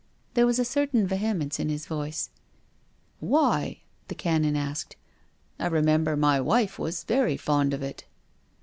[0.01, 0.25] THE DEAD CHILD.
[0.25, 2.29] IQI There was a certain vehemence in his voice."
[3.35, 4.95] Why?" the Canon asked."
[5.59, 8.05] I remember my wife was very fond of it."